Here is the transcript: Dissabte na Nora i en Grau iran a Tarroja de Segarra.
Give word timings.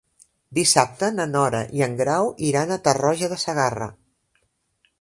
Dissabte 0.59 1.09
na 1.17 1.27
Nora 1.33 1.59
i 1.79 1.85
en 1.87 1.93
Grau 1.99 2.31
iran 2.47 2.73
a 2.73 2.79
Tarroja 2.89 3.29
de 3.35 3.39
Segarra. 3.45 3.91